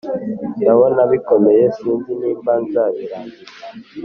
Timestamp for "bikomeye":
1.11-1.63